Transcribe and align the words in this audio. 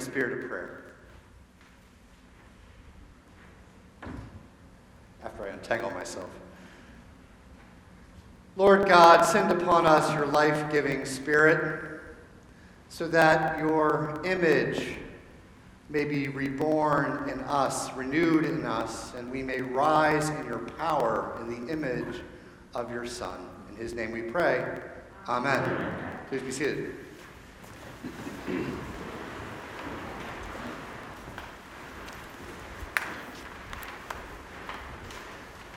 a 0.00 0.02
spirit 0.02 0.42
of 0.42 0.48
prayer. 0.48 0.82
After 5.22 5.44
I 5.44 5.48
untangle 5.48 5.90
myself. 5.90 6.30
Lord 8.56 8.88
God, 8.88 9.22
send 9.24 9.52
upon 9.52 9.86
us 9.86 10.12
your 10.14 10.26
life 10.26 10.72
giving 10.72 11.04
spirit 11.04 12.00
so 12.88 13.08
that 13.08 13.58
your 13.58 14.20
image 14.24 14.96
may 15.90 16.04
be 16.04 16.28
reborn 16.28 17.28
in 17.28 17.40
us, 17.40 17.92
renewed 17.94 18.44
in 18.44 18.64
us, 18.64 19.12
and 19.14 19.30
we 19.30 19.42
may 19.42 19.60
rise 19.60 20.30
in 20.30 20.46
your 20.46 20.60
power 20.60 21.36
in 21.40 21.66
the 21.66 21.72
image 21.72 22.22
of 22.74 22.90
your 22.90 23.06
Son. 23.06 23.38
In 23.68 23.76
his 23.76 23.92
name 23.92 24.12
we 24.12 24.22
pray. 24.22 24.80
Amen. 25.28 25.94
Please 26.28 26.42
be 26.42 26.52
seated. 26.52 26.94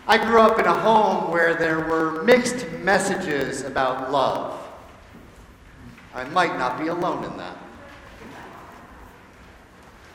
I 0.05 0.17
grew 0.17 0.41
up 0.41 0.59
in 0.59 0.65
a 0.65 0.73
home 0.73 1.31
where 1.31 1.55
there 1.55 1.79
were 1.79 2.23
mixed 2.23 2.69
messages 2.81 3.63
about 3.63 4.11
love. 4.11 4.59
I 6.13 6.25
might 6.25 6.57
not 6.57 6.77
be 6.77 6.87
alone 6.87 7.23
in 7.23 7.37
that. 7.37 7.57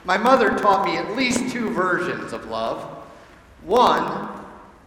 My 0.05 0.19
mother 0.19 0.51
taught 0.59 0.85
me 0.85 0.97
at 0.97 1.17
least 1.17 1.51
two 1.51 1.71
versions 1.71 2.35
of 2.35 2.47
love. 2.47 2.83
One, 3.63 4.29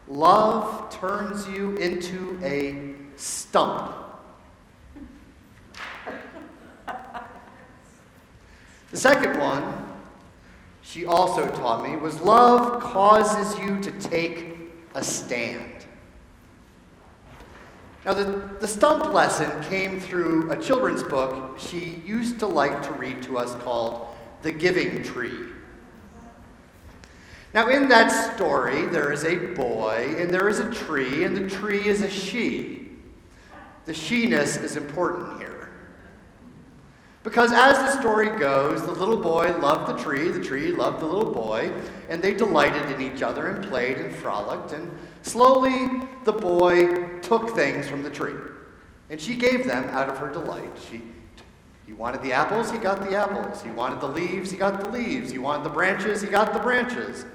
love 0.08 0.92
turns 0.92 1.48
you 1.48 1.76
into 1.78 2.40
a 2.44 2.96
stump. 3.20 3.94
The 8.92 8.98
second 8.98 9.40
one, 9.40 9.64
she 10.82 11.06
also 11.06 11.48
taught 11.50 11.84
me, 11.84 11.96
was 11.96 12.20
love 12.22 12.82
causes 12.84 13.58
you 13.60 13.80
to 13.80 13.92
take 14.00 14.61
a 14.94 15.04
stand. 15.04 15.86
Now, 18.06 18.14
the, 18.14 18.50
the 18.60 18.68
stump 18.68 19.14
lesson 19.14 19.50
came 19.64 20.00
through 20.00 20.52
a 20.52 20.60
children's 20.60 21.04
book 21.04 21.60
she 21.60 22.02
used 22.06 22.40
to 22.40 22.48
like 22.48 22.82
to 22.84 22.92
read 22.94 23.22
to 23.24 23.38
us 23.38 23.54
called 23.64 24.08
The 24.42 24.52
Giving 24.52 25.04
Tree. 25.04 25.50
Now, 27.54 27.68
in 27.68 27.90
that 27.90 28.08
story, 28.36 28.88
there 28.88 29.12
is 29.12 29.24
a 29.24 29.36
boy 29.36 30.16
and 30.18 30.32
there 30.32 30.48
is 30.48 30.60
a 30.60 30.72
tree, 30.72 31.26
and 31.26 31.36
the 31.36 31.50
tree 31.50 31.86
is 31.86 32.02
a 32.02 32.10
she. 32.10 32.90
The 33.86 33.94
she-ness 33.94 34.58
is 34.58 34.78
important 34.78 35.40
here. 35.40 35.51
Because 37.24 37.52
as 37.52 37.78
the 37.78 38.00
story 38.00 38.30
goes, 38.40 38.82
the 38.84 38.92
little 38.92 39.18
boy 39.18 39.56
loved 39.60 39.88
the 39.88 40.04
tree, 40.04 40.30
the 40.30 40.44
tree 40.44 40.72
loved 40.72 41.02
the 41.02 41.06
little 41.06 41.32
boy, 41.32 41.72
and 42.10 42.22
they 42.22 42.34
delighted 42.34 42.92
in 42.92 43.02
each 43.02 43.22
other 43.22 43.48
and 43.48 43.64
played 43.68 43.98
and 43.98 44.14
frolicked. 44.16 44.72
And 44.72 44.92
slowly, 45.22 46.02
the 46.24 46.34
boy 46.34 47.20
took 47.20 47.52
things 47.56 47.88
from 47.88 48.02
the 48.02 48.10
tree, 48.10 48.34
and 49.12 49.22
she 49.22 49.36
gave 49.36 49.68
them 49.68 49.84
out 49.90 50.10
of 50.10 50.18
her 50.18 50.32
delight. 50.32 50.72
She, 50.90 51.04
he 51.86 51.94
wanted 51.94 52.24
the 52.24 52.34
apples, 52.34 52.72
he 52.72 52.80
got 52.80 53.08
the 53.08 53.16
apples. 53.16 53.62
He 53.62 53.70
wanted 53.70 54.02
the 54.02 54.08
leaves, 54.08 54.50
he 54.50 54.58
got 54.58 54.84
the 54.84 54.90
leaves. 54.90 55.32
He 55.32 55.38
wanted 55.38 55.64
the 55.64 55.70
branches, 55.70 56.22
he 56.22 56.28
got 56.28 56.54
the 56.54 56.60
branches. 56.60 57.26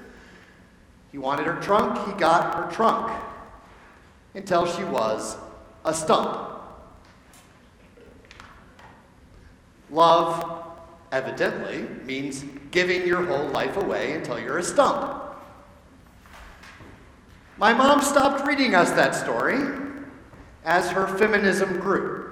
He 1.13 1.17
wanted 1.17 1.45
her 1.45 1.61
trunk, 1.61 2.05
he 2.07 2.19
got 2.19 2.55
her 2.55 2.69
trunk. 2.71 3.23
Until 4.35 4.65
she 4.65 4.83
was 4.83 5.37
a 5.85 5.93
stump. 5.93 6.56
Love, 9.89 10.65
evidently, 11.11 11.87
means 12.05 12.43
giving 12.71 13.07
your 13.07 13.25
whole 13.25 13.47
life 13.49 13.77
away 13.77 14.13
until 14.13 14.39
you're 14.39 14.57
a 14.57 14.63
stump. 14.63 15.23
My 17.57 17.73
mom 17.73 18.01
stopped 18.01 18.45
reading 18.45 18.75
us 18.75 18.91
that 18.91 19.15
story 19.15 19.57
as 20.63 20.89
her 20.91 21.07
feminism 21.17 21.79
grew. 21.79 22.27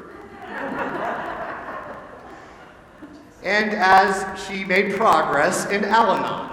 and 3.45 3.71
as 3.73 4.25
she 4.47 4.65
made 4.65 4.95
progress 4.95 5.69
in 5.69 5.85
Al 5.85 6.11
Anon. 6.11 6.51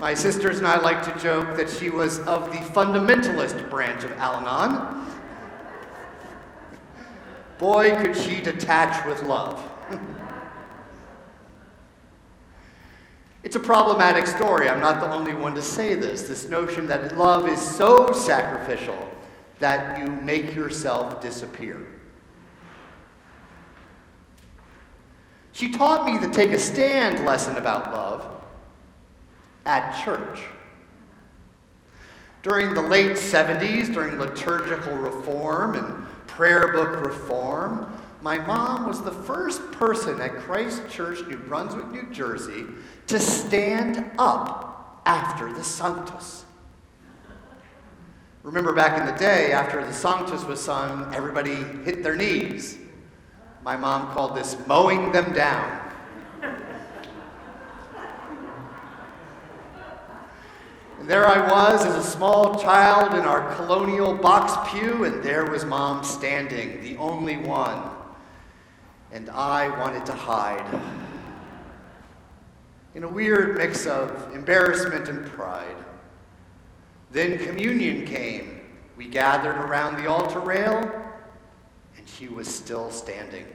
My 0.00 0.14
sisters 0.14 0.58
and 0.58 0.66
I 0.66 0.80
like 0.80 1.02
to 1.02 1.20
joke 1.20 1.56
that 1.58 1.68
she 1.68 1.90
was 1.90 2.20
of 2.20 2.50
the 2.50 2.56
fundamentalist 2.58 3.68
branch 3.68 4.04
of 4.04 4.12
Al 4.12 4.36
Anon 4.36 5.06
Boy, 7.58 7.96
could 7.96 8.16
she 8.16 8.40
detach 8.40 9.04
with 9.06 9.22
love. 9.24 9.62
it's 13.42 13.56
a 13.56 13.60
problematic 13.60 14.28
story. 14.28 14.68
I'm 14.68 14.80
not 14.80 15.00
the 15.00 15.10
only 15.10 15.34
one 15.34 15.54
to 15.56 15.62
say 15.62 15.94
this. 15.94 16.22
This 16.22 16.48
notion 16.48 16.86
that 16.86 17.18
love 17.18 17.48
is 17.48 17.60
so 17.60 18.12
sacrificial 18.12 18.96
that 19.58 19.98
you 19.98 20.06
make 20.06 20.54
yourself 20.54 21.20
disappear. 21.20 21.84
She 25.50 25.72
taught 25.72 26.06
me 26.06 26.18
the 26.18 26.32
take 26.32 26.52
a 26.52 26.58
stand 26.58 27.26
lesson 27.26 27.56
about 27.56 27.92
love 27.92 28.24
at 29.66 30.04
church. 30.04 30.42
During 32.44 32.74
the 32.74 32.82
late 32.82 33.16
70s, 33.16 33.92
during 33.92 34.20
liturgical 34.20 34.94
reform 34.94 35.74
and 35.74 36.06
prayer 36.38 36.68
book 36.68 37.04
reform. 37.04 37.92
My 38.22 38.38
mom 38.38 38.86
was 38.86 39.02
the 39.02 39.10
first 39.10 39.60
person 39.72 40.20
at 40.20 40.36
Christ 40.36 40.88
Church, 40.88 41.18
New 41.26 41.36
Brunswick, 41.36 41.90
New 41.90 42.08
Jersey, 42.12 42.64
to 43.08 43.18
stand 43.18 44.08
up 44.20 45.02
after 45.04 45.52
the 45.52 45.64
Sanctus. 45.64 46.44
Remember 48.44 48.72
back 48.72 49.00
in 49.00 49.12
the 49.12 49.18
day, 49.18 49.50
after 49.50 49.84
the 49.84 49.92
Sanctus 49.92 50.44
was 50.44 50.60
sung, 50.60 51.12
everybody 51.12 51.56
hit 51.82 52.04
their 52.04 52.14
knees. 52.14 52.78
My 53.64 53.76
mom 53.76 54.12
called 54.12 54.36
this 54.36 54.56
mowing 54.68 55.10
them 55.10 55.32
down. 55.32 55.77
There 61.08 61.26
I 61.26 61.50
was 61.50 61.86
as 61.86 61.94
a 61.94 62.06
small 62.06 62.58
child 62.60 63.14
in 63.14 63.20
our 63.20 63.54
colonial 63.54 64.14
box 64.14 64.70
pew, 64.70 65.04
and 65.04 65.22
there 65.22 65.46
was 65.46 65.64
mom 65.64 66.04
standing, 66.04 66.82
the 66.82 66.98
only 66.98 67.38
one. 67.38 67.82
And 69.10 69.30
I 69.30 69.70
wanted 69.80 70.04
to 70.04 70.12
hide. 70.12 70.82
In 72.94 73.04
a 73.04 73.08
weird 73.08 73.56
mix 73.56 73.86
of 73.86 74.34
embarrassment 74.34 75.08
and 75.08 75.24
pride. 75.24 75.76
Then 77.10 77.38
communion 77.38 78.04
came. 78.04 78.60
We 78.98 79.08
gathered 79.08 79.56
around 79.56 80.02
the 80.02 80.10
altar 80.10 80.40
rail, 80.40 80.76
and 81.96 82.06
she 82.06 82.28
was 82.28 82.46
still 82.46 82.90
standing. 82.90 83.46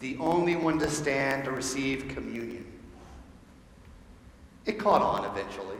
The 0.00 0.18
only 0.18 0.56
one 0.56 0.78
to 0.80 0.90
stand 0.90 1.44
to 1.44 1.52
receive 1.52 2.08
communion. 2.08 2.66
It 4.66 4.78
caught 4.78 5.00
on 5.00 5.24
eventually. 5.24 5.79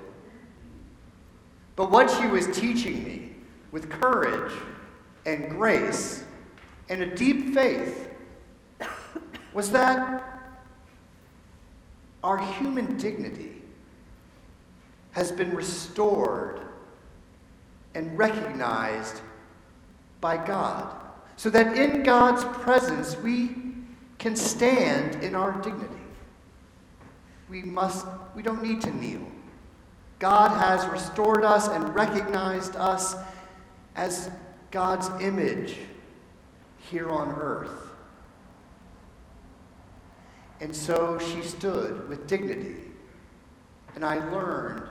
But 1.81 1.91
what 1.91 2.11
she 2.11 2.27
was 2.27 2.47
teaching 2.49 3.05
me 3.05 3.31
with 3.73 3.89
courage 3.89 4.53
and 5.25 5.49
grace 5.49 6.23
and 6.91 7.01
a 7.01 7.07
deep 7.17 7.55
faith 7.55 8.11
was 9.55 9.71
that 9.71 10.23
our 12.23 12.37
human 12.37 12.99
dignity 12.99 13.63
has 15.13 15.33
been 15.33 15.57
restored 15.57 16.61
and 17.95 18.19
recognized 18.19 19.23
by 20.21 20.37
God. 20.37 20.95
So 21.37 21.49
that 21.49 21.79
in 21.79 22.03
God's 22.03 22.45
presence 22.59 23.17
we 23.17 23.57
can 24.19 24.37
stand 24.37 25.25
in 25.25 25.35
our 25.35 25.53
dignity. 25.63 25.95
We 27.49 27.63
must 27.63 28.07
we 28.35 28.43
don't 28.43 28.63
need 28.63 28.83
to 28.83 28.95
kneel. 28.95 29.27
God 30.21 30.51
has 30.59 30.87
restored 30.89 31.45
us 31.45 31.67
and 31.67 31.95
recognized 31.95 32.77
us 32.77 33.17
as 33.97 34.31
God's 34.71 35.09
image 35.23 35.79
here 36.79 37.09
on 37.11 37.31
earth. 37.31 37.89
And 40.61 40.77
so 40.77 41.19
she 41.19 41.43
stood 41.43 42.07
with 42.09 42.27
dignity. 42.27 42.77
And 43.95 44.05
I 44.05 44.17
learned 44.31 44.83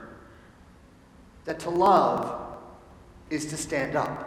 that 1.44 1.60
to 1.60 1.70
love 1.70 2.56
is 3.30 3.46
to 3.46 3.56
stand 3.56 3.94
up. 3.94 4.26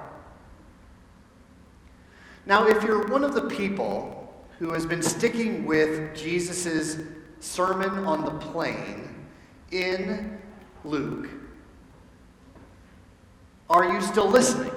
Now, 2.46 2.68
if 2.68 2.82
you're 2.82 3.08
one 3.08 3.26
of 3.26 3.34
the 3.34 3.50
people 3.50 4.34
who 4.58 4.72
has 4.72 4.86
been 4.86 5.04
sticking 5.04 5.66
with 5.66 6.16
Jesus' 6.16 6.98
Sermon 7.42 8.06
on 8.06 8.24
the 8.24 8.32
Plain 8.32 9.28
in 9.72 10.40
Luke. 10.83 11.30
Are 13.69 13.91
you 13.91 14.01
still 14.01 14.30
listening? 14.30 14.71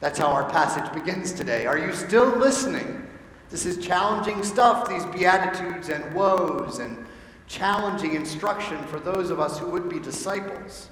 That's 0.00 0.18
how 0.18 0.26
our 0.26 0.48
passage 0.50 0.92
begins 0.92 1.32
today. 1.32 1.66
Are 1.66 1.78
you 1.78 1.92
still 1.92 2.36
listening 2.36 3.06
This 3.48 3.64
is 3.64 3.84
challenging 3.84 4.42
stuff, 4.42 4.88
these 4.88 5.04
beatitudes 5.06 5.88
and 5.88 6.12
woes, 6.14 6.80
and 6.80 7.06
challenging 7.46 8.14
instruction 8.14 8.76
for 8.86 8.98
those 8.98 9.30
of 9.30 9.38
us 9.38 9.58
who 9.58 9.70
would 9.70 9.88
be 9.88 10.00
disciples. 10.00 10.88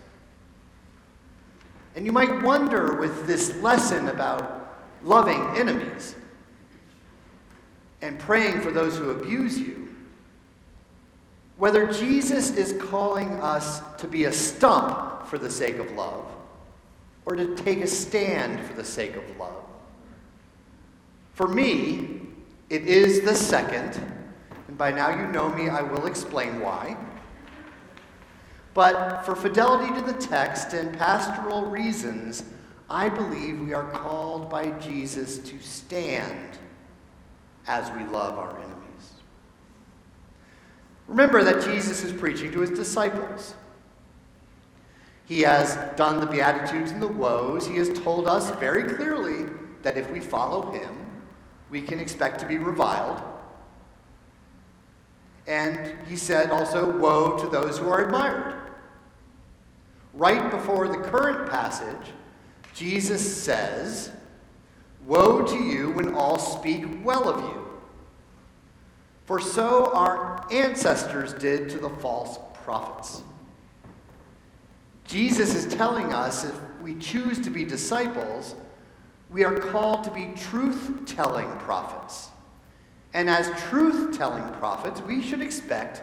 And 1.96 2.06
you 2.06 2.12
might 2.12 2.42
wonder 2.42 2.94
with 2.94 3.26
this 3.26 3.56
lesson 3.56 4.08
about 4.08 4.78
loving 5.02 5.40
enemies 5.56 6.14
and 8.02 8.18
praying 8.18 8.60
for 8.60 8.70
those 8.70 8.96
who 8.96 9.10
abuse 9.10 9.58
you, 9.58 9.83
whether 11.56 11.86
Jesus 11.86 12.56
is 12.56 12.80
calling 12.82 13.30
us 13.40 13.80
to 13.98 14.08
be 14.08 14.24
a 14.24 14.32
stump 14.32 15.26
for 15.26 15.38
the 15.38 15.50
sake 15.50 15.76
of 15.76 15.90
love 15.92 16.26
or 17.26 17.36
to 17.36 17.54
take 17.56 17.80
a 17.80 17.86
stand 17.86 18.60
for 18.66 18.74
the 18.74 18.84
sake 18.84 19.16
of 19.16 19.36
love. 19.38 19.64
For 21.34 21.48
me, 21.48 22.20
it 22.70 22.86
is 22.86 23.22
the 23.22 23.34
second, 23.34 24.00
and 24.68 24.78
by 24.78 24.90
now 24.90 25.10
you 25.10 25.26
know 25.32 25.48
me, 25.48 25.68
I 25.68 25.82
will 25.82 26.06
explain 26.06 26.60
why. 26.60 26.96
But 28.72 29.22
for 29.22 29.36
fidelity 29.36 29.92
to 29.94 30.00
the 30.00 30.18
text 30.18 30.72
and 30.72 30.96
pastoral 30.98 31.66
reasons, 31.66 32.44
I 32.90 33.08
believe 33.08 33.60
we 33.60 33.72
are 33.72 33.90
called 33.90 34.50
by 34.50 34.70
Jesus 34.72 35.38
to 35.38 35.58
stand 35.60 36.58
as 37.66 37.90
we 37.92 38.04
love 38.04 38.38
our 38.38 38.58
enemies. 38.58 38.83
Remember 41.06 41.44
that 41.44 41.64
Jesus 41.64 42.02
is 42.02 42.12
preaching 42.12 42.50
to 42.52 42.60
his 42.60 42.70
disciples. 42.70 43.54
He 45.26 45.40
has 45.42 45.76
done 45.96 46.20
the 46.20 46.26
Beatitudes 46.26 46.90
and 46.90 47.00
the 47.00 47.08
woes. 47.08 47.66
He 47.66 47.76
has 47.76 47.90
told 48.00 48.26
us 48.26 48.50
very 48.58 48.94
clearly 48.94 49.50
that 49.82 49.96
if 49.96 50.10
we 50.10 50.20
follow 50.20 50.70
him, 50.70 51.04
we 51.70 51.80
can 51.80 51.98
expect 51.98 52.40
to 52.40 52.46
be 52.46 52.58
reviled. 52.58 53.22
And 55.46 55.98
he 56.08 56.16
said 56.16 56.50
also, 56.50 56.98
Woe 56.98 57.36
to 57.38 57.48
those 57.48 57.78
who 57.78 57.88
are 57.88 58.04
admired. 58.04 58.60
Right 60.14 60.50
before 60.50 60.88
the 60.88 60.98
current 60.98 61.50
passage, 61.50 62.12
Jesus 62.74 63.42
says, 63.42 64.10
Woe 65.06 65.42
to 65.42 65.56
you 65.56 65.90
when 65.92 66.14
all 66.14 66.38
speak 66.38 66.84
well 67.04 67.28
of 67.28 67.40
you. 67.40 67.73
For 69.24 69.40
so 69.40 69.92
our 69.92 70.46
ancestors 70.52 71.32
did 71.32 71.68
to 71.70 71.78
the 71.78 71.88
false 71.88 72.38
prophets. 72.62 73.22
Jesus 75.06 75.54
is 75.54 75.72
telling 75.74 76.12
us 76.12 76.44
if 76.44 76.54
we 76.82 76.94
choose 76.96 77.38
to 77.40 77.50
be 77.50 77.64
disciples, 77.64 78.54
we 79.30 79.44
are 79.44 79.58
called 79.58 80.04
to 80.04 80.10
be 80.10 80.32
truth 80.36 81.02
telling 81.06 81.50
prophets. 81.58 82.28
And 83.14 83.30
as 83.30 83.48
truth 83.62 84.16
telling 84.16 84.46
prophets, 84.54 85.00
we 85.02 85.22
should 85.22 85.40
expect 85.40 86.02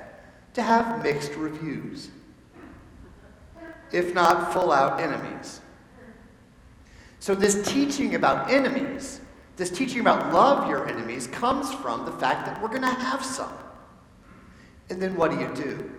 to 0.53 0.62
have 0.62 1.03
mixed 1.03 1.35
reviews, 1.35 2.09
if 3.91 4.13
not 4.13 4.53
full 4.53 4.71
out 4.71 5.00
enemies. 5.00 5.62
So, 7.19 7.35
this 7.35 7.68
teaching 7.71 8.15
about 8.15 8.50
enemies, 8.50 9.21
this 9.61 9.69
teaching 9.69 9.99
about 9.99 10.33
love 10.33 10.67
your 10.67 10.89
enemies, 10.89 11.27
comes 11.27 11.71
from 11.71 12.03
the 12.03 12.11
fact 12.13 12.47
that 12.47 12.59
we're 12.59 12.67
going 12.67 12.81
to 12.81 12.87
have 12.87 13.23
some. 13.23 13.53
And 14.89 14.99
then 14.99 15.15
what 15.15 15.29
do 15.29 15.39
you 15.39 15.53
do? 15.53 15.91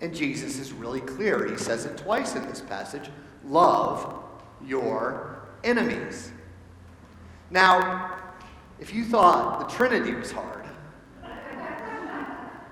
And 0.00 0.14
Jesus 0.14 0.60
is 0.60 0.72
really 0.72 1.00
clear. 1.00 1.50
He 1.50 1.56
says 1.56 1.84
it 1.84 1.98
twice 1.98 2.36
in 2.36 2.46
this 2.46 2.60
passage 2.60 3.10
love 3.44 4.22
your 4.64 5.48
enemies. 5.64 6.30
Now, 7.50 8.20
if 8.78 8.94
you 8.94 9.04
thought 9.04 9.68
the 9.68 9.74
Trinity 9.74 10.14
was 10.14 10.30
hard, 10.30 10.64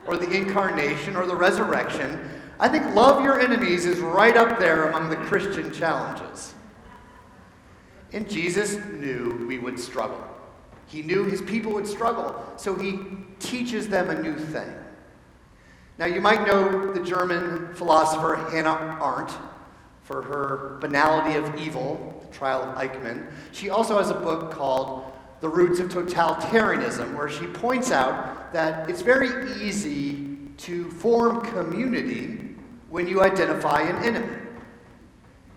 or 0.06 0.17
the 0.17 0.31
incarnation, 0.31 1.17
or 1.17 1.26
the 1.26 1.34
resurrection, 1.34 2.20
I 2.61 2.69
think 2.69 2.94
love 2.94 3.25
your 3.25 3.40
enemies 3.40 3.84
is 3.84 3.99
right 3.99 4.37
up 4.37 4.61
there 4.61 4.90
among 4.90 5.11
the 5.11 5.17
Christian 5.17 5.73
challenges. 5.73 6.55
And 8.12 8.29
Jesus 8.29 8.76
knew 8.93 9.47
we 9.49 9.59
would 9.59 9.79
struggle. 9.79 10.23
He 10.87 11.03
knew 11.03 11.25
his 11.25 11.41
people 11.41 11.73
would 11.73 11.87
struggle, 11.87 12.44
so 12.56 12.75
he 12.75 12.99
teaches 13.38 13.88
them 13.88 14.11
a 14.11 14.20
new 14.20 14.37
thing. 14.37 14.70
Now, 15.99 16.06
you 16.06 16.20
might 16.20 16.47
know 16.47 16.93
the 16.93 17.03
German 17.03 17.75
philosopher 17.75 18.37
Hannah 18.50 18.99
Arendt 19.03 19.32
for 20.03 20.23
her 20.23 20.79
Banality 20.81 21.38
of 21.38 21.55
Evil, 21.56 22.19
the 22.20 22.37
trial 22.37 22.62
of 22.62 22.76
Eichmann. 22.76 23.31
She 23.53 23.70
also 23.70 23.99
has 23.99 24.11
a 24.11 24.15
book 24.15 24.50
called 24.50 25.11
The 25.41 25.49
Roots 25.49 25.81
of 25.81 25.88
Totalitarianism, 25.88 27.17
where 27.17 27.29
she 27.29 27.47
points 27.47 27.91
out 27.91 28.53
that 28.53 28.91
it's 28.91 29.00
very 29.00 29.53
easy 29.62 30.37
to 30.58 30.91
form 30.91 31.41
community 31.47 32.56
when 32.91 33.06
you 33.06 33.23
identify 33.23 33.82
an 33.82 34.05
enemy. 34.05 34.42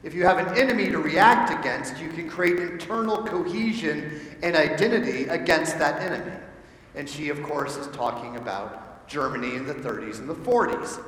If 0.05 0.13
you 0.13 0.23
have 0.23 0.37
an 0.37 0.55
enemy 0.55 0.91
to 0.91 0.99
react 0.99 1.51
against, 1.51 1.97
you 1.97 2.09
can 2.09 2.29
create 2.29 2.59
internal 2.59 3.25
cohesion 3.25 4.21
and 4.43 4.55
identity 4.55 5.23
against 5.23 5.79
that 5.79 5.99
enemy. 5.99 6.37
And 6.93 7.09
she, 7.09 7.29
of 7.29 7.41
course, 7.41 7.75
is 7.75 7.87
talking 7.87 8.35
about 8.35 9.07
Germany 9.07 9.55
in 9.55 9.65
the 9.65 9.73
30s 9.73 10.19
and 10.19 10.29
the 10.29 10.35
40s. 10.35 11.03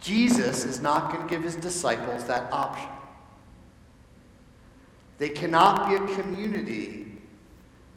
Jesus 0.00 0.64
is 0.64 0.80
not 0.80 1.12
going 1.12 1.22
to 1.22 1.30
give 1.32 1.44
his 1.44 1.54
disciples 1.54 2.24
that 2.24 2.52
option. 2.52 2.88
They 5.18 5.28
cannot 5.28 5.88
be 5.88 5.94
a 5.94 6.16
community 6.16 7.12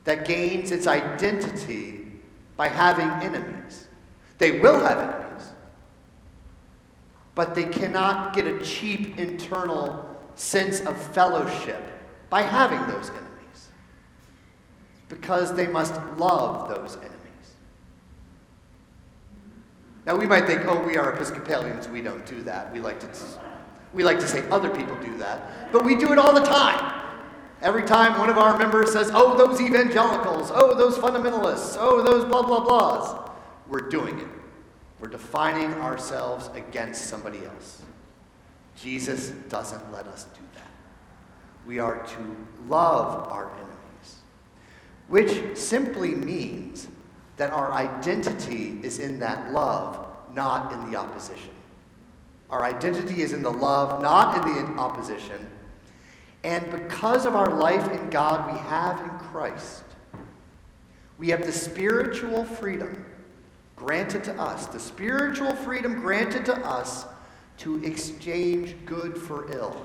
that 0.03 0.27
gains 0.27 0.69
its 0.69 0.85
identity 0.85 2.05
by 2.57 2.67
having 2.67 3.09
enemies. 3.25 3.87
They 4.37 4.59
will 4.59 4.81
have 4.81 4.99
enemies, 4.99 5.22
but 7.35 7.55
they 7.55 7.65
cannot 7.65 8.33
get 8.33 8.45
a 8.45 8.59
cheap 8.59 9.17
internal 9.17 10.09
sense 10.35 10.81
of 10.81 10.97
fellowship 11.13 11.81
by 12.29 12.41
having 12.41 12.79
those 12.87 13.09
enemies 13.09 13.69
because 15.09 15.53
they 15.55 15.67
must 15.67 15.93
love 16.17 16.69
those 16.69 16.95
enemies. 16.97 17.13
Now 20.05 20.15
we 20.15 20.25
might 20.25 20.45
think, 20.45 20.61
oh, 20.65 20.83
we 20.85 20.97
are 20.97 21.13
Episcopalians, 21.13 21.87
we 21.87 22.01
don't 22.01 22.25
do 22.25 22.41
that. 22.43 22.73
We 22.73 22.79
like 22.79 22.99
to, 22.99 23.07
we 23.93 24.03
like 24.03 24.19
to 24.19 24.27
say 24.27 24.47
other 24.49 24.69
people 24.69 24.95
do 24.97 25.17
that, 25.17 25.71
but 25.71 25.85
we 25.85 25.95
do 25.95 26.11
it 26.11 26.19
all 26.19 26.33
the 26.33 26.43
time. 26.43 27.01
Every 27.61 27.83
time 27.83 28.19
one 28.19 28.29
of 28.29 28.37
our 28.37 28.57
members 28.57 28.91
says, 28.91 29.09
oh, 29.13 29.37
those 29.37 29.61
evangelicals, 29.61 30.51
oh, 30.53 30.75
those 30.75 30.97
fundamentalists, 30.97 31.77
oh, 31.79 32.03
those 32.03 32.25
blah, 32.25 32.41
blah, 32.43 32.65
blahs, 32.65 33.31
we're 33.69 33.87
doing 33.87 34.19
it. 34.19 34.27
We're 35.03 35.09
defining 35.09 35.73
ourselves 35.81 36.49
against 36.55 37.07
somebody 37.07 37.39
else. 37.43 37.81
Jesus 38.77 39.31
doesn't 39.49 39.91
let 39.91 40.07
us 40.07 40.23
do 40.33 40.39
that. 40.55 40.71
We 41.67 41.79
are 41.79 42.07
to 42.07 42.47
love 42.69 43.27
our 43.29 43.51
enemies, 43.51 44.21
which 45.09 45.57
simply 45.57 46.15
means 46.15 46.87
that 47.35 47.51
our 47.51 47.73
identity 47.73 48.79
is 48.81 48.99
in 48.99 49.19
that 49.19 49.51
love, 49.51 50.07
not 50.33 50.71
in 50.71 50.89
the 50.89 50.97
opposition. 50.97 51.51
Our 52.49 52.63
identity 52.63 53.23
is 53.23 53.33
in 53.33 53.43
the 53.43 53.51
love, 53.51 54.01
not 54.01 54.47
in 54.47 54.53
the 54.53 54.79
opposition. 54.79 55.49
And 56.45 56.71
because 56.71 57.25
of 57.25 57.35
our 57.35 57.53
life 57.53 57.91
in 57.91 58.09
God 58.09 58.53
we 58.53 58.57
have 58.57 59.01
in 59.01 59.19
Christ, 59.19 59.83
we 61.17 61.27
have 61.27 61.45
the 61.45 61.51
spiritual 61.51 62.45
freedom 62.45 63.03
granted 63.85 64.23
to 64.23 64.33
us, 64.41 64.67
the 64.67 64.79
spiritual 64.79 65.53
freedom 65.55 65.99
granted 65.99 66.45
to 66.45 66.55
us 66.65 67.05
to 67.57 67.83
exchange 67.83 68.75
good 68.85 69.17
for 69.17 69.51
ill, 69.51 69.75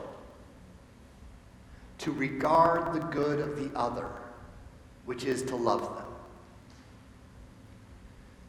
to 1.98 2.12
regard 2.12 2.94
the 2.94 3.04
good 3.06 3.40
of 3.40 3.56
the 3.56 3.76
other, 3.76 4.08
which 5.04 5.24
is 5.24 5.42
to 5.42 5.56
love 5.56 5.82
them. 5.96 6.04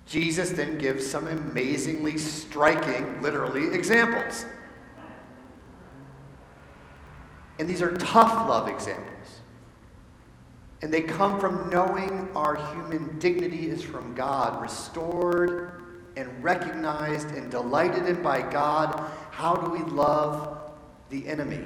Jesus 0.05 0.51
then 0.51 0.77
gives 0.77 1.05
some 1.05 1.27
amazingly 1.27 2.17
striking, 2.17 3.21
literally, 3.21 3.73
examples. 3.73 4.45
And 7.59 7.67
these 7.67 7.81
are 7.81 7.95
tough 7.97 8.47
love 8.47 8.67
examples. 8.67 9.38
And 10.81 10.93
they 10.93 11.01
come 11.01 11.39
from 11.39 11.69
knowing 11.69 12.29
our 12.35 12.55
human 12.73 13.19
dignity 13.19 13.69
is 13.69 13.83
from 13.83 14.15
God, 14.15 14.61
restored 14.61 15.83
and 16.15 16.43
recognized 16.43 17.29
and 17.31 17.51
delighted 17.51 18.05
in 18.05 18.21
by 18.21 18.41
God. 18.41 19.11
How 19.31 19.55
do 19.55 19.69
we 19.69 19.79
love 19.79 20.57
the 21.09 21.27
enemy? 21.27 21.65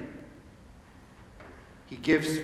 He 1.85 1.97
gives 1.97 2.39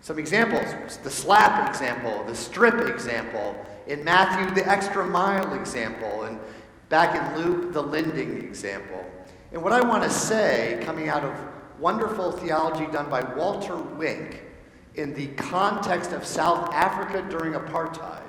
some 0.00 0.18
examples 0.18 0.98
the 0.98 1.10
slap 1.10 1.68
example, 1.68 2.22
the 2.24 2.34
strip 2.34 2.88
example, 2.88 3.56
in 3.88 4.04
Matthew, 4.04 4.54
the 4.54 4.68
extra 4.68 5.04
mile 5.04 5.54
example, 5.54 6.24
and 6.24 6.38
back 6.88 7.16
in 7.16 7.42
Luke, 7.42 7.72
the 7.72 7.82
lending 7.82 8.38
example. 8.38 9.04
And 9.52 9.62
what 9.62 9.72
I 9.72 9.80
want 9.86 10.02
to 10.04 10.10
say, 10.10 10.80
coming 10.84 11.08
out 11.08 11.24
of 11.24 11.34
wonderful 11.80 12.32
theology 12.32 12.86
done 12.92 13.08
by 13.10 13.22
Walter 13.34 13.76
Wink, 13.76 14.42
in 14.96 15.14
the 15.14 15.26
context 15.28 16.12
of 16.12 16.24
South 16.24 16.72
Africa 16.72 17.24
during 17.28 17.52
apartheid, 17.52 18.22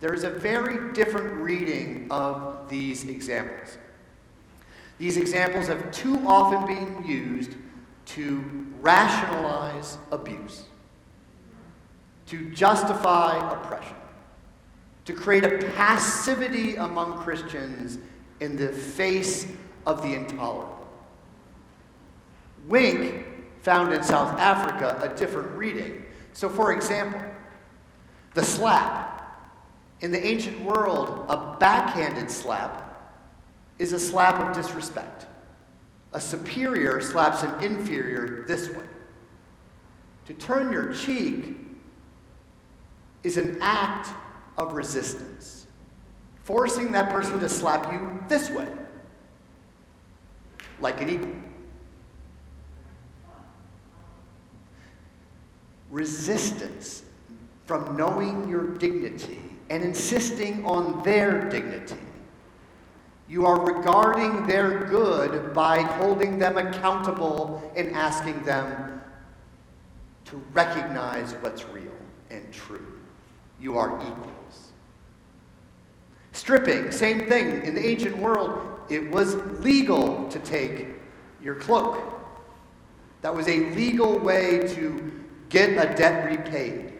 there's 0.00 0.24
a 0.24 0.30
very 0.30 0.92
different 0.92 1.34
reading 1.34 2.06
of 2.10 2.68
these 2.68 3.04
examples. 3.04 3.78
These 4.98 5.16
examples 5.16 5.66
have 5.66 5.90
too 5.92 6.16
often 6.26 6.66
been 6.66 7.04
used 7.04 7.56
to 8.06 8.66
rationalize 8.80 9.98
abuse, 10.10 10.64
to 12.26 12.50
justify 12.50 13.36
oppression, 13.52 13.96
to 15.04 15.12
create 15.12 15.44
a 15.44 15.58
passivity 15.74 16.76
among 16.76 17.18
Christians 17.18 17.98
in 18.40 18.56
the 18.56 18.68
face 18.68 19.46
of 19.86 20.02
the 20.02 20.14
intolerable. 20.14 20.86
Wink 22.68 23.26
found 23.62 23.92
in 23.92 24.02
South 24.02 24.38
Africa 24.38 24.98
a 25.02 25.16
different 25.16 25.56
reading. 25.56 26.04
So, 26.32 26.48
for 26.48 26.72
example, 26.72 27.22
the 28.34 28.44
slap. 28.44 29.10
In 30.00 30.10
the 30.10 30.24
ancient 30.26 30.60
world, 30.62 31.26
a 31.28 31.56
backhanded 31.60 32.28
slap 32.28 33.14
is 33.78 33.92
a 33.92 34.00
slap 34.00 34.40
of 34.40 34.54
disrespect. 34.54 35.26
A 36.12 36.20
superior 36.20 37.00
slaps 37.00 37.44
an 37.44 37.62
inferior 37.62 38.44
this 38.48 38.68
way. 38.70 38.84
To 40.26 40.34
turn 40.34 40.72
your 40.72 40.92
cheek 40.92 41.56
is 43.22 43.36
an 43.36 43.58
act 43.60 44.08
of 44.58 44.72
resistance, 44.72 45.66
forcing 46.42 46.92
that 46.92 47.10
person 47.10 47.38
to 47.38 47.48
slap 47.48 47.92
you 47.92 48.22
this 48.28 48.50
way, 48.50 48.68
like 50.80 51.00
an 51.00 51.08
equal. 51.08 51.30
Resistance 55.92 57.02
from 57.66 57.96
knowing 57.96 58.48
your 58.48 58.66
dignity 58.78 59.38
and 59.70 59.84
insisting 59.84 60.64
on 60.64 61.02
their 61.04 61.48
dignity. 61.48 62.00
You 63.28 63.46
are 63.46 63.60
regarding 63.60 64.46
their 64.46 64.86
good 64.86 65.54
by 65.54 65.82
holding 65.82 66.38
them 66.38 66.56
accountable 66.56 67.72
and 67.76 67.92
asking 67.94 68.42
them 68.42 69.00
to 70.24 70.36
recognize 70.52 71.34
what's 71.34 71.64
real 71.68 71.92
and 72.30 72.50
true. 72.52 72.98
You 73.60 73.78
are 73.78 73.96
equals. 74.02 74.72
Stripping, 76.32 76.90
same 76.90 77.28
thing. 77.28 77.62
In 77.64 77.74
the 77.74 77.86
ancient 77.86 78.16
world, 78.16 78.80
it 78.88 79.10
was 79.10 79.36
legal 79.60 80.28
to 80.28 80.38
take 80.40 80.88
your 81.42 81.54
cloak. 81.54 82.02
That 83.20 83.34
was 83.34 83.46
a 83.46 83.70
legal 83.74 84.18
way 84.18 84.66
to 84.68 85.21
get 85.52 85.70
a 85.70 85.94
debt 85.94 86.24
repaid. 86.26 86.94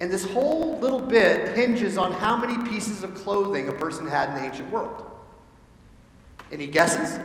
And 0.00 0.10
this 0.10 0.24
whole 0.24 0.78
little 0.78 1.00
bit 1.00 1.56
hinges 1.56 1.98
on 1.98 2.12
how 2.12 2.36
many 2.36 2.62
pieces 2.68 3.02
of 3.02 3.14
clothing 3.14 3.68
a 3.68 3.72
person 3.72 4.06
had 4.06 4.28
in 4.30 4.34
the 4.36 4.44
ancient 4.44 4.70
world. 4.70 5.10
Any 6.52 6.66
guesses? 6.66 7.18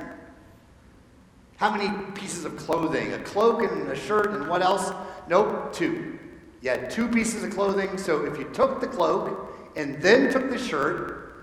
How 1.57 1.75
many 1.75 1.89
pieces 2.13 2.45
of 2.45 2.55
clothing? 2.57 3.13
A 3.13 3.19
cloak 3.19 3.69
and 3.69 3.89
a 3.89 3.95
shirt 3.95 4.31
and 4.31 4.47
what 4.47 4.61
else? 4.61 4.91
Nope, 5.29 5.73
two. 5.73 6.17
You 6.61 6.69
had 6.69 6.89
two 6.89 7.07
pieces 7.07 7.43
of 7.43 7.51
clothing, 7.51 7.97
so 7.97 8.25
if 8.25 8.37
you 8.37 8.45
took 8.45 8.79
the 8.79 8.87
cloak 8.87 9.53
and 9.75 10.01
then 10.01 10.31
took 10.31 10.49
the 10.49 10.57
shirt, 10.57 11.35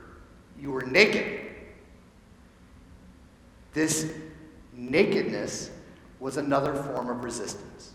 you 0.59 0.71
were 0.71 0.83
naked. 0.83 1.41
This 3.73 4.13
nakedness 4.73 5.71
was 6.23 6.37
another 6.37 6.73
form 6.73 7.11
of 7.11 7.25
resistance. 7.25 7.95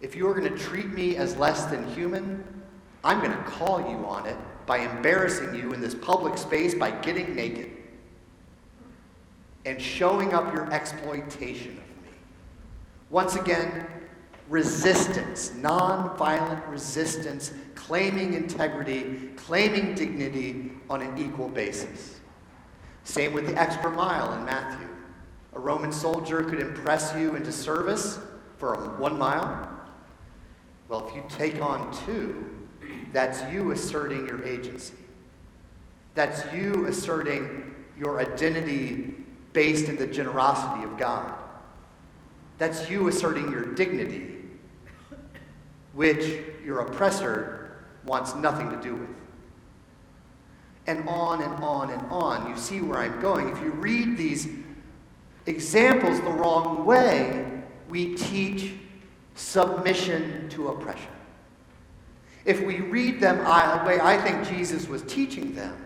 If 0.00 0.14
you 0.14 0.28
are 0.28 0.34
going 0.34 0.50
to 0.50 0.56
treat 0.56 0.86
me 0.90 1.16
as 1.16 1.36
less 1.36 1.64
than 1.64 1.92
human, 1.94 2.44
I'm 3.02 3.18
going 3.18 3.32
to 3.32 3.42
call 3.42 3.80
you 3.80 4.06
on 4.06 4.24
it 4.26 4.36
by 4.66 4.78
embarrassing 4.78 5.52
you 5.56 5.72
in 5.72 5.80
this 5.80 5.96
public 5.96 6.38
space 6.38 6.76
by 6.76 6.92
getting 6.92 7.34
naked 7.34 7.72
and 9.64 9.82
showing 9.82 10.32
up 10.32 10.54
your 10.54 10.72
exploitation 10.72 11.72
of 11.72 12.04
me. 12.04 12.10
Once 13.10 13.34
again, 13.34 13.84
resistance, 14.48 15.50
nonviolent 15.56 16.70
resistance, 16.70 17.52
claiming 17.74 18.34
integrity, 18.34 19.30
claiming 19.34 19.96
dignity 19.96 20.70
on 20.88 21.02
an 21.02 21.18
equal 21.18 21.48
basis. 21.48 22.20
Same 23.02 23.32
with 23.32 23.48
the 23.48 23.60
extra 23.60 23.90
mile 23.90 24.32
in 24.34 24.44
Matthew. 24.44 24.95
A 25.56 25.58
Roman 25.58 25.90
soldier 25.90 26.42
could 26.42 26.60
impress 26.60 27.14
you 27.16 27.34
into 27.34 27.50
service 27.50 28.18
for 28.58 28.76
one 28.98 29.18
mile. 29.18 29.70
Well, 30.90 31.08
if 31.08 31.16
you 31.16 31.24
take 31.30 31.62
on 31.62 31.96
two, 32.04 32.44
that's 33.14 33.42
you 33.50 33.70
asserting 33.70 34.26
your 34.26 34.44
agency. 34.44 34.94
That's 36.14 36.42
you 36.52 36.86
asserting 36.86 37.74
your 37.98 38.20
identity 38.20 39.14
based 39.54 39.88
in 39.88 39.96
the 39.96 40.06
generosity 40.06 40.84
of 40.84 40.98
God. 40.98 41.32
That's 42.58 42.90
you 42.90 43.08
asserting 43.08 43.50
your 43.50 43.64
dignity, 43.64 44.36
which 45.94 46.38
your 46.66 46.80
oppressor 46.80 47.78
wants 48.04 48.34
nothing 48.34 48.68
to 48.68 48.76
do 48.76 48.94
with. 48.94 49.08
And 50.86 51.08
on 51.08 51.42
and 51.42 51.64
on 51.64 51.90
and 51.90 52.02
on. 52.10 52.50
You 52.50 52.58
see 52.58 52.82
where 52.82 52.98
I'm 52.98 53.18
going. 53.22 53.48
If 53.48 53.60
you 53.62 53.70
read 53.70 54.18
these 54.18 54.46
examples 55.46 56.20
the 56.20 56.30
wrong 56.30 56.84
way, 56.84 57.62
we 57.88 58.14
teach 58.14 58.74
submission 59.34 60.48
to 60.50 60.68
oppression. 60.68 61.10
If 62.44 62.64
we 62.64 62.80
read 62.80 63.20
them 63.20 63.38
the 63.38 63.84
way 63.86 64.00
I 64.00 64.16
think 64.18 64.46
Jesus 64.48 64.88
was 64.88 65.02
teaching 65.02 65.54
them, 65.54 65.84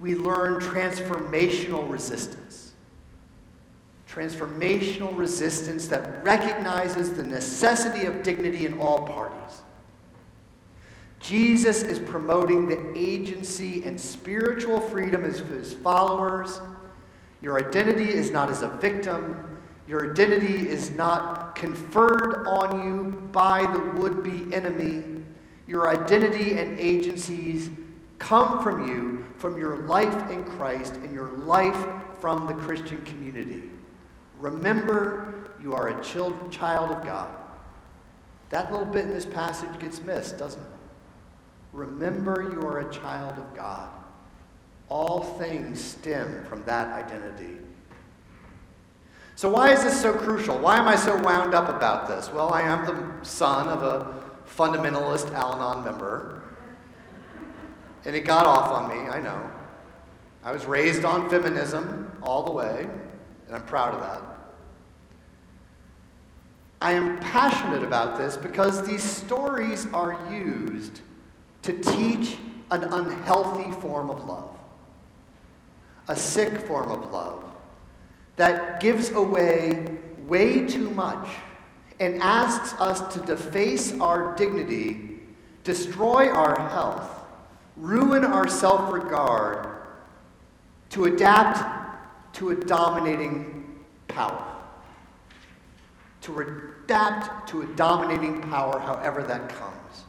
we 0.00 0.14
learn 0.14 0.60
transformational 0.60 1.88
resistance. 1.88 2.72
Transformational 4.08 5.16
resistance 5.16 5.88
that 5.88 6.24
recognizes 6.24 7.14
the 7.14 7.22
necessity 7.22 8.06
of 8.06 8.22
dignity 8.22 8.66
in 8.66 8.78
all 8.78 9.06
parties. 9.06 9.62
Jesus 11.20 11.82
is 11.82 11.98
promoting 11.98 12.68
the 12.68 12.92
agency 12.94 13.82
and 13.84 13.98
spiritual 13.98 14.78
freedom 14.78 15.24
of 15.24 15.48
his 15.48 15.72
followers 15.72 16.60
your 17.44 17.58
identity 17.58 18.08
is 18.08 18.30
not 18.30 18.48
as 18.48 18.62
a 18.62 18.68
victim. 18.68 19.58
Your 19.86 20.12
identity 20.12 20.66
is 20.66 20.90
not 20.92 21.54
conferred 21.54 22.46
on 22.46 22.82
you 22.82 23.20
by 23.32 23.70
the 23.70 24.00
would 24.00 24.22
be 24.22 24.52
enemy. 24.54 25.22
Your 25.66 25.90
identity 25.90 26.56
and 26.56 26.80
agencies 26.80 27.68
come 28.18 28.62
from 28.62 28.88
you, 28.88 29.26
from 29.36 29.58
your 29.58 29.76
life 29.86 30.30
in 30.30 30.42
Christ 30.44 30.94
and 30.94 31.12
your 31.12 31.32
life 31.32 31.76
from 32.18 32.46
the 32.46 32.54
Christian 32.54 33.04
community. 33.04 33.64
Remember, 34.38 35.50
you 35.60 35.74
are 35.74 35.88
a 35.88 36.02
child 36.02 36.90
of 36.90 37.04
God. 37.04 37.28
That 38.48 38.72
little 38.72 38.86
bit 38.86 39.04
in 39.04 39.10
this 39.10 39.26
passage 39.26 39.78
gets 39.78 40.00
missed, 40.00 40.38
doesn't 40.38 40.62
it? 40.62 40.68
Remember, 41.74 42.48
you 42.54 42.66
are 42.66 42.88
a 42.88 42.90
child 42.90 43.36
of 43.36 43.54
God. 43.54 43.90
All 44.88 45.22
things 45.38 45.82
stem 45.82 46.44
from 46.44 46.62
that 46.64 46.88
identity. 46.92 47.58
So, 49.36 49.50
why 49.50 49.72
is 49.72 49.82
this 49.82 50.00
so 50.00 50.12
crucial? 50.12 50.58
Why 50.58 50.78
am 50.78 50.86
I 50.86 50.94
so 50.94 51.20
wound 51.20 51.54
up 51.54 51.68
about 51.68 52.06
this? 52.06 52.30
Well, 52.32 52.52
I 52.52 52.62
am 52.62 52.86
the 52.86 53.24
son 53.24 53.68
of 53.68 53.82
a 53.82 54.14
fundamentalist 54.48 55.32
Al 55.32 55.54
Anon 55.54 55.84
member. 55.84 56.42
And 58.04 58.14
it 58.14 58.24
got 58.24 58.46
off 58.46 58.70
on 58.70 58.88
me, 58.88 59.10
I 59.10 59.20
know. 59.20 59.50
I 60.44 60.52
was 60.52 60.66
raised 60.66 61.04
on 61.04 61.28
feminism 61.30 62.12
all 62.22 62.44
the 62.44 62.52
way, 62.52 62.86
and 63.46 63.56
I'm 63.56 63.64
proud 63.64 63.94
of 63.94 64.00
that. 64.00 64.22
I 66.82 66.92
am 66.92 67.18
passionate 67.18 67.82
about 67.82 68.18
this 68.18 68.36
because 68.36 68.86
these 68.86 69.02
stories 69.02 69.86
are 69.94 70.18
used 70.30 71.00
to 71.62 71.72
teach 71.72 72.36
an 72.70 72.84
unhealthy 72.84 73.72
form 73.80 74.10
of 74.10 74.24
love 74.26 74.53
a 76.08 76.16
sick 76.16 76.58
form 76.66 76.90
of 76.90 77.10
love 77.12 77.44
that 78.36 78.80
gives 78.80 79.10
away 79.10 79.86
way 80.26 80.66
too 80.66 80.90
much 80.90 81.28
and 82.00 82.20
asks 82.20 82.78
us 82.80 83.14
to 83.14 83.20
deface 83.20 83.98
our 84.00 84.34
dignity, 84.36 85.20
destroy 85.62 86.28
our 86.28 86.58
health, 86.68 87.24
ruin 87.76 88.24
our 88.24 88.48
self 88.48 88.92
regard, 88.92 89.68
to 90.90 91.04
adapt 91.04 92.34
to 92.34 92.50
a 92.50 92.56
dominating 92.56 93.84
power. 94.08 94.44
To 96.22 96.40
adapt 96.40 97.48
to 97.50 97.62
a 97.62 97.66
dominating 97.76 98.40
power, 98.42 98.78
however 98.80 99.22
that 99.22 99.48
comes. 99.50 100.04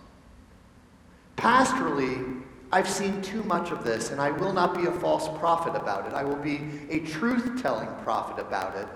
Pastorally, 1.37 2.34
I've 2.71 2.89
seen 2.89 3.21
too 3.21 3.43
much 3.43 3.71
of 3.71 3.83
this, 3.83 4.11
and 4.11 4.19
I 4.19 4.31
will 4.31 4.51
not 4.51 4.75
be 4.75 4.85
a 4.87 4.91
false 4.91 5.27
prophet 5.39 5.75
about 5.75 6.07
it. 6.07 6.13
I 6.13 6.23
will 6.23 6.35
be 6.35 6.61
a 6.89 6.99
truth 6.99 7.61
telling 7.61 7.87
prophet 8.03 8.41
about 8.41 8.75
it. 8.75 8.87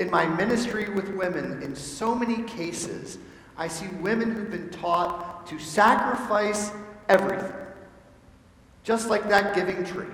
In 0.00 0.10
my 0.10 0.26
ministry 0.26 0.88
with 0.88 1.08
women, 1.10 1.62
in 1.62 1.76
so 1.76 2.14
many 2.14 2.42
cases, 2.44 3.18
I 3.56 3.68
see 3.68 3.88
women 4.00 4.30
who've 4.32 4.50
been 4.50 4.70
taught 4.70 5.46
to 5.48 5.58
sacrifice 5.58 6.70
everything, 7.08 7.52
just 8.82 9.08
like 9.08 9.28
that 9.28 9.54
giving 9.54 9.84
tree, 9.84 10.06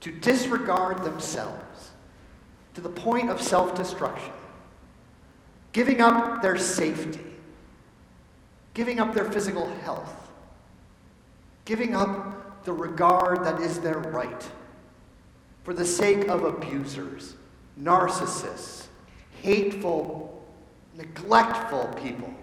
to 0.00 0.12
disregard 0.12 1.04
themselves 1.04 1.90
to 2.74 2.80
the 2.80 2.88
point 2.88 3.30
of 3.30 3.42
self 3.42 3.74
destruction, 3.74 4.32
giving 5.72 6.00
up 6.00 6.40
their 6.40 6.56
safety, 6.56 7.20
giving 8.74 9.00
up 9.00 9.12
their 9.12 9.30
physical 9.30 9.68
health, 9.82 10.29
giving 11.70 11.94
up 11.94 12.64
the 12.64 12.72
regard 12.72 13.44
that 13.44 13.60
is 13.60 13.78
their 13.78 14.00
right 14.00 14.50
for 15.62 15.72
the 15.72 15.84
sake 15.84 16.26
of 16.26 16.42
abusers, 16.42 17.36
narcissists, 17.80 18.86
hateful, 19.40 20.44
neglectful 20.96 21.86
people. 22.02 22.34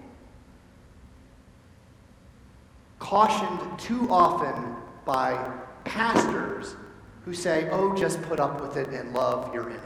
Cautioned 2.99 3.77
too 3.77 4.07
often 4.09 4.77
by 5.03 5.51
pastors 5.83 6.77
who 7.25 7.33
say, 7.33 7.67
oh, 7.69 7.93
just 7.93 8.21
put 8.21 8.39
up 8.39 8.61
with 8.61 8.77
it 8.77 8.87
and 8.93 9.13
love 9.13 9.53
your 9.53 9.63
enemy. 9.63 9.83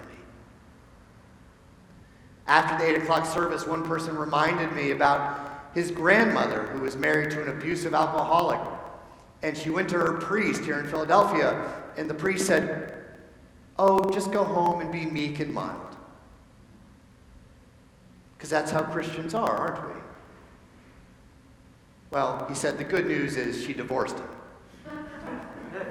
After 2.46 2.78
the 2.78 2.92
8 2.92 3.02
o'clock 3.02 3.26
service, 3.26 3.66
one 3.66 3.84
person 3.84 4.16
reminded 4.16 4.72
me 4.74 4.92
about 4.92 5.72
his 5.74 5.90
grandmother 5.90 6.68
who 6.68 6.82
was 6.82 6.96
married 6.96 7.32
to 7.32 7.42
an 7.42 7.50
abusive 7.50 7.96
alcoholic. 7.96 8.60
And 9.44 9.58
she 9.58 9.70
went 9.70 9.90
to 9.90 9.98
her 9.98 10.14
priest 10.14 10.64
here 10.64 10.80
in 10.80 10.88
Philadelphia, 10.88 11.74
and 11.98 12.10
the 12.10 12.14
priest 12.14 12.46
said, 12.46 12.94
Oh, 13.80 14.10
just 14.12 14.32
go 14.32 14.44
home 14.44 14.82
and 14.82 14.92
be 14.92 15.06
meek 15.06 15.40
and 15.40 15.54
mild. 15.54 15.96
Because 18.38 18.50
that's 18.50 18.72
how 18.72 18.84
Christians 18.84 19.34
are, 19.34 19.56
aren't 19.56 19.96
we? 19.96 20.02
Well, 22.12 22.46
he 22.50 22.56
said 22.56 22.78
the 22.78 22.84
good 22.84 23.08
news 23.08 23.38
is 23.38 23.64
she 23.64 23.74
divorced 23.74 24.18
him. 24.18 24.28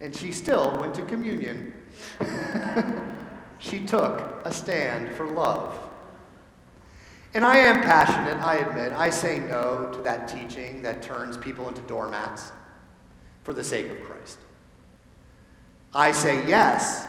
and 0.00 0.14
she 0.14 0.30
still 0.30 0.76
went 0.78 0.94
to 0.94 1.02
communion. 1.02 1.72
she 3.58 3.84
took 3.84 4.42
a 4.44 4.52
stand 4.52 5.14
for 5.16 5.26
love. 5.26 5.87
And 7.34 7.44
I 7.44 7.58
am 7.58 7.82
passionate, 7.82 8.42
I 8.42 8.56
admit. 8.56 8.92
I 8.92 9.10
say 9.10 9.38
no 9.38 9.90
to 9.92 10.02
that 10.02 10.28
teaching 10.28 10.82
that 10.82 11.02
turns 11.02 11.36
people 11.36 11.68
into 11.68 11.82
doormats 11.82 12.52
for 13.42 13.52
the 13.52 13.62
sake 13.64 13.90
of 13.90 14.02
Christ. 14.02 14.38
I 15.94 16.12
say 16.12 16.46
yes 16.48 17.06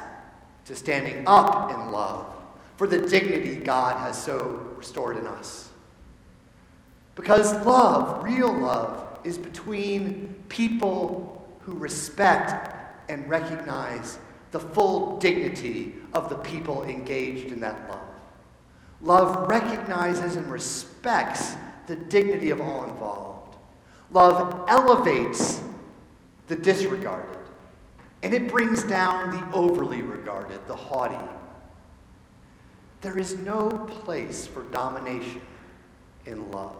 to 0.66 0.76
standing 0.76 1.24
up 1.26 1.72
in 1.72 1.92
love 1.92 2.26
for 2.78 2.88
the 2.88 3.00
dignity 3.08 3.56
God 3.56 3.98
has 3.98 4.22
so 4.22 4.72
restored 4.78 5.18
in 5.18 5.28
us. 5.28 5.70
Because 7.16 7.54
love, 7.66 8.24
real 8.24 8.52
love, 8.52 9.20
is 9.24 9.38
between 9.38 10.36
people 10.48 11.48
who 11.62 11.74
respect 11.74 12.74
and 13.10 13.28
recognize 13.30 14.20
the 14.52 14.60
full 14.60 15.18
dignity 15.18 15.96
of 16.14 16.30
the 16.30 16.38
people 16.38 16.84
engaged 16.86 17.52
in 17.52 17.60
that 17.60 17.90
love. 17.90 18.09
Love 19.01 19.50
recognizes 19.50 20.36
and 20.36 20.51
respects 20.51 21.55
the 21.88 21.96
dignity 21.96 22.50
of 22.50 22.59
all 22.59 22.83
involved. 22.83 23.55
Love 24.12 24.66
elevates 24.68 25.62
the 26.48 26.55
disregarded, 26.55 27.38
and 28.24 28.33
it 28.33 28.50
brings 28.50 28.83
down 28.83 29.31
the 29.31 29.55
overly 29.55 30.01
regarded, 30.01 30.59
the 30.68 30.75
haughty. 30.75 31.16
There 33.01 33.18
is 33.18 33.38
no 33.38 33.70
place 33.70 34.46
for 34.46 34.64
domination 34.64 35.42
in 36.25 36.51
love. 36.51 36.75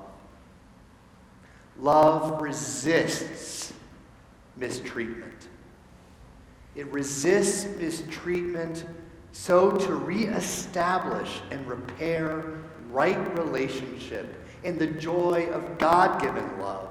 Love 1.80 2.42
resists 2.42 3.72
mistreatment. 4.58 5.48
It 6.76 6.92
resists 6.92 7.66
mistreatment 7.78 8.86
so 9.32 9.72
to 9.72 9.94
reestablish 9.94 11.42
and 11.52 11.66
repair 11.68 12.60
right 12.92 13.38
relationship 13.38 14.36
in 14.64 14.78
the 14.78 14.88
joy 14.88 15.48
of 15.52 15.78
God 15.78 16.22
given 16.22 16.60
love, 16.60 16.90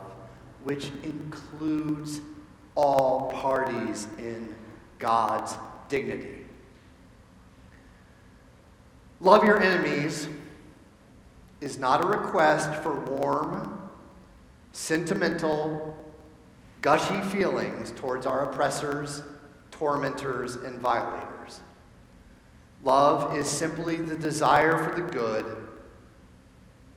which 0.64 0.90
includes 1.02 2.20
all 2.74 3.30
parties 3.32 4.06
in 4.18 4.54
God's 4.98 5.56
dignity. 5.88 6.46
Love 9.20 9.44
your 9.44 9.60
enemies 9.60 10.28
is 11.60 11.78
not 11.78 12.04
a 12.04 12.06
request 12.06 12.72
for 12.82 13.00
warm, 13.00 13.90
sentimental, 14.72 15.96
gushy 16.82 17.20
feelings 17.22 17.90
towards 17.90 18.26
our 18.26 18.48
oppressors 18.48 19.22
tormentors, 19.78 20.56
and 20.56 20.80
violators. 20.80 21.27
Love 22.84 23.36
is 23.36 23.46
simply 23.46 23.96
the 23.96 24.16
desire 24.16 24.78
for 24.78 25.00
the 25.00 25.08
good 25.08 25.44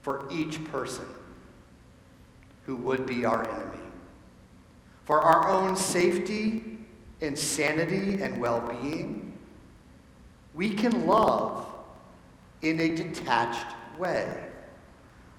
for 0.01 0.27
each 0.31 0.63
person 0.65 1.05
who 2.65 2.75
would 2.75 3.05
be 3.05 3.25
our 3.25 3.47
enemy. 3.49 3.83
For 5.05 5.21
our 5.21 5.49
own 5.49 5.75
safety 5.75 6.77
and 7.21 7.37
sanity 7.37 8.21
and 8.21 8.39
well 8.39 8.61
being, 8.61 9.37
we 10.53 10.69
can 10.69 11.07
love 11.07 11.65
in 12.61 12.79
a 12.79 12.95
detached 12.95 13.75
way. 13.97 14.47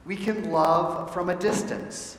We 0.05 0.17
can 0.17 0.51
love 0.51 1.13
from 1.13 1.29
a 1.29 1.37
distance. 1.37 2.19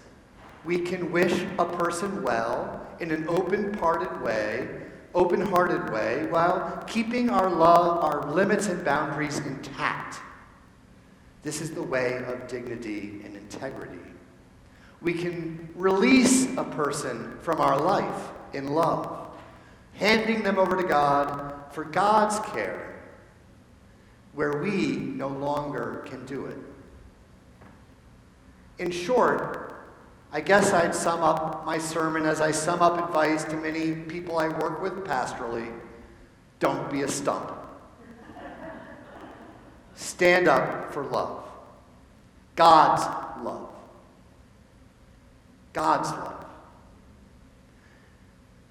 We 0.63 0.79
can 0.79 1.11
wish 1.11 1.45
a 1.59 1.65
person 1.65 2.23
well 2.23 2.87
in 2.99 3.11
an 3.11 3.27
open 3.27 3.73
parted 3.73 4.21
way 4.21 4.83
open 5.15 5.41
hearted 5.41 5.91
way 5.91 6.25
while 6.27 6.83
keeping 6.87 7.29
our 7.29 7.49
love, 7.49 8.03
our 8.03 8.31
limits 8.33 8.67
and 8.67 8.83
boundaries 8.83 9.39
intact. 9.39 10.19
This 11.43 11.61
is 11.61 11.71
the 11.71 11.83
way 11.83 12.23
of 12.25 12.47
dignity 12.47 13.21
and 13.23 13.35
integrity. 13.35 13.99
We 15.01 15.13
can 15.13 15.69
release 15.75 16.47
a 16.57 16.63
person 16.63 17.37
from 17.41 17.59
our 17.59 17.79
life 17.79 18.29
in 18.53 18.67
love, 18.73 19.27
handing 19.93 20.43
them 20.43 20.57
over 20.57 20.81
to 20.81 20.87
God 20.87 21.53
for 21.71 21.83
God's 21.83 22.39
care, 22.51 23.01
where 24.33 24.61
we 24.63 24.95
no 24.95 25.27
longer 25.27 26.03
can 26.05 26.25
do 26.25 26.45
it. 26.45 26.57
In 28.79 28.89
short, 28.91 29.72
I 30.33 30.41
guess 30.41 30.73
I'd 30.73 30.95
sum 30.95 31.21
up 31.21 31.63
my 31.63 31.77
sermon 31.77 32.25
as 32.25 32.41
I 32.41 32.49
sum 32.49 32.81
up 32.81 33.07
advice 33.07 33.43
to 33.45 33.55
many 33.55 33.93
people 33.93 34.39
I 34.39 34.47
work 34.47 34.81
with 34.81 35.05
pastorally 35.05 35.71
don't 36.59 36.89
be 36.89 37.01
a 37.01 37.07
stump. 37.09 37.51
Stand 39.95 40.47
up 40.47 40.93
for 40.93 41.03
love. 41.03 41.43
God's 42.55 43.03
love. 43.43 43.69
God's 45.73 46.09
love. 46.09 46.45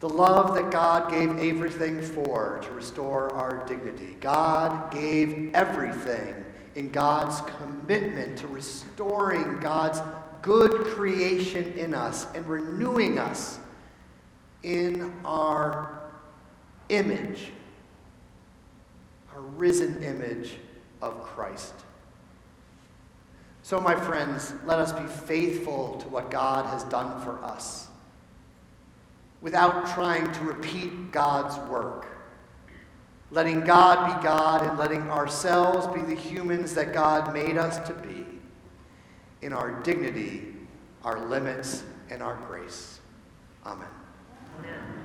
The 0.00 0.08
love 0.08 0.54
that 0.54 0.70
God 0.70 1.10
gave 1.10 1.38
everything 1.38 2.00
for 2.00 2.60
to 2.62 2.70
restore 2.72 3.32
our 3.34 3.64
dignity. 3.66 4.16
God 4.20 4.90
gave 4.90 5.54
everything 5.54 6.34
in 6.74 6.90
God's 6.90 7.42
commitment 7.58 8.38
to 8.38 8.46
restoring 8.46 9.60
God's 9.60 10.00
good 10.42 10.84
creation 10.86 11.72
in 11.78 11.94
us 11.94 12.26
and 12.34 12.46
renewing 12.46 13.18
us 13.18 13.58
in 14.62 15.12
our 15.24 16.02
image, 16.88 17.50
our 19.34 19.40
risen 19.40 20.02
image 20.02 20.56
of 21.00 21.22
Christ. 21.22 21.74
So, 23.62 23.80
my 23.80 23.94
friends, 23.94 24.52
let 24.66 24.80
us 24.80 24.92
be 24.92 25.06
faithful 25.06 25.98
to 25.98 26.08
what 26.08 26.30
God 26.30 26.66
has 26.66 26.82
done 26.84 27.20
for 27.22 27.42
us 27.44 27.88
without 29.40 29.88
trying 29.94 30.30
to 30.32 30.40
repeat 30.40 31.12
God's 31.12 31.56
work. 31.70 32.06
Letting 33.30 33.60
God 33.60 34.20
be 34.20 34.22
God 34.22 34.66
and 34.66 34.78
letting 34.78 35.10
ourselves 35.10 35.86
be 35.94 36.02
the 36.02 36.20
humans 36.20 36.74
that 36.74 36.92
God 36.92 37.32
made 37.32 37.56
us 37.56 37.78
to 37.88 37.94
be 37.94 38.31
in 39.42 39.52
our 39.52 39.70
dignity, 39.82 40.54
our 41.04 41.18
limits, 41.26 41.82
and 42.10 42.22
our 42.22 42.36
grace. 42.46 43.00
Amen. 43.66 43.88
Amen. 44.58 45.01